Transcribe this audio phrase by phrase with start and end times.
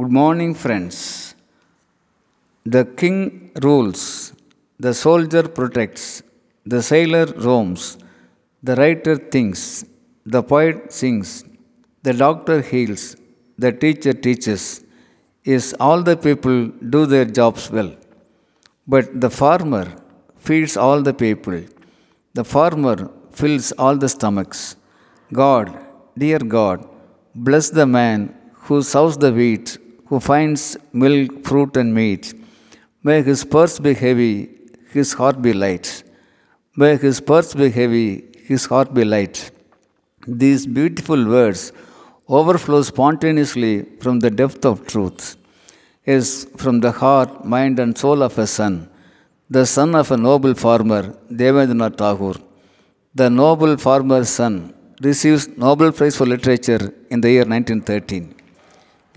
[0.00, 0.96] Good morning, friends.
[2.74, 4.34] The king rules,
[4.78, 6.22] the soldier protects,
[6.72, 7.96] the sailor roams,
[8.62, 9.86] the writer thinks,
[10.34, 11.30] the poet sings,
[12.02, 13.16] the doctor heals,
[13.56, 14.84] the teacher teaches.
[15.44, 16.66] Yes, all the people
[16.96, 17.92] do their jobs well.
[18.86, 19.86] But the farmer
[20.36, 21.62] feeds all the people.
[22.34, 24.76] The farmer fills all the stomachs.
[25.32, 25.74] God,
[26.18, 26.86] dear God,
[27.34, 28.34] bless the man
[28.66, 29.78] who sows the wheat,
[30.08, 32.34] who finds milk, fruit, and meat.
[33.02, 34.34] May his purse be heavy,
[34.92, 36.02] his heart be light.
[36.76, 39.50] May his purse be heavy, his heart be light.
[40.26, 41.72] These beautiful words
[42.28, 45.36] overflow spontaneously from the depth of truth.
[46.04, 48.88] Is from the heart, mind, and soul of a son,
[49.50, 51.02] the son of a noble farmer,
[51.40, 52.40] Devendranath Tagore.
[53.12, 58.35] The noble farmer's son receives Nobel Prize for Literature in the year 1913.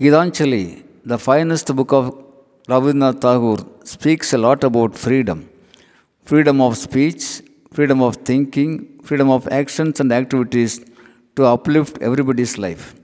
[0.02, 2.04] Gitanjali, the finest book of
[2.66, 5.38] Rabindranath Tagore, speaks a lot about freedom
[6.30, 8.70] freedom of speech, freedom of thinking,
[9.02, 10.80] freedom of actions and activities
[11.36, 12.94] to uplift everybody's life.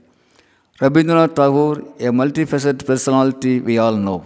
[0.81, 4.25] Rabindranath Tagore, a multifaceted personality we all know.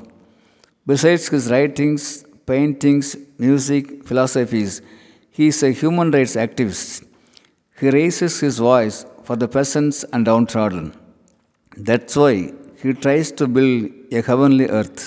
[0.88, 4.82] Besides his writings, paintings, music, philosophies,
[5.30, 7.06] he is a human rights activist.
[7.82, 10.94] He raises his voice for the peasants and downtrodden.
[11.76, 15.02] That's why he tries to build a heavenly earth,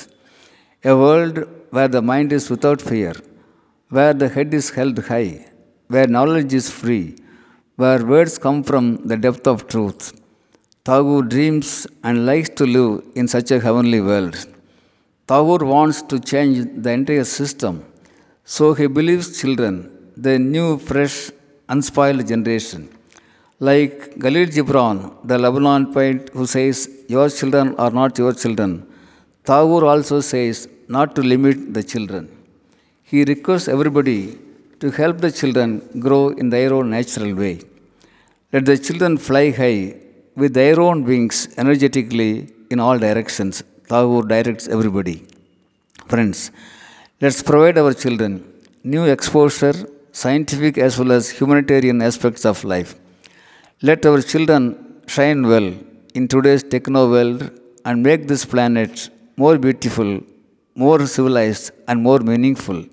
[0.84, 1.36] a world
[1.74, 3.14] where the mind is without fear,
[3.96, 5.46] where the head is held high,
[5.92, 7.16] where knowledge is free,
[7.76, 10.02] where words come from the depth of truth.
[10.88, 14.36] Tagore dreams and likes to live in such a heavenly world.
[15.26, 17.74] Tagore wants to change the entire system,
[18.44, 19.74] so he believes children,
[20.16, 21.16] the new, fresh,
[21.68, 22.82] unspoiled generation.
[23.60, 28.84] Like Khalil Gibran, the Lebanon poet who says, Your children are not your children,
[29.44, 32.28] Tagore also says not to limit the children.
[33.04, 34.38] He requests everybody
[34.80, 35.68] to help the children
[36.00, 37.60] grow in their own natural way.
[38.52, 39.94] Let the children fly high
[40.34, 43.62] with their own wings energetically in all directions.
[43.88, 45.24] Tagore directs everybody.
[46.08, 46.50] Friends,
[47.20, 48.32] let's provide our children
[48.82, 49.74] new exposure,
[50.10, 52.94] scientific as well as humanitarian aspects of life.
[53.82, 55.74] Let our children shine well
[56.14, 57.50] in today's techno world
[57.84, 60.20] and make this planet more beautiful,
[60.76, 62.84] more civilized, and more meaningful.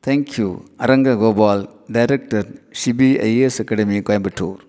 [0.00, 4.60] Thank you, Aranga Gopal, Director, Shibi IAS Academy, Coimbatore.